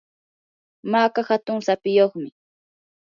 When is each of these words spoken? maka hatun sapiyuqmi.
maka 0.91 1.19
hatun 1.29 1.57
sapiyuqmi. 1.67 2.29